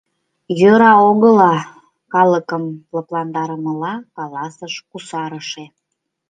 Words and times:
—Йӧра 0.59 0.91
огыла...— 1.09 1.55
калыкым 2.13 2.63
лыпландарымыла 2.95 3.93
каласыш 4.17 4.73
кусарыше. 4.89 5.63